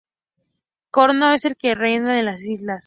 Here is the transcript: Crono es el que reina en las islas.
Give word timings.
Crono 0.89 1.31
es 1.31 1.45
el 1.45 1.55
que 1.55 1.75
reina 1.75 2.17
en 2.17 2.25
las 2.25 2.41
islas. 2.41 2.79